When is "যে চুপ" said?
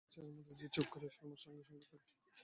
0.55-0.87